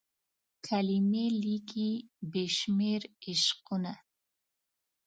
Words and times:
کلمې 0.67 1.25
لیکي 1.43 1.89
بې 2.31 2.45
شمیر 2.57 3.01
عشقونه 3.27 3.93